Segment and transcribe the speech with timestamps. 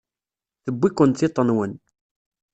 [0.63, 1.73] Tewwi-ken tiṭ-nwen.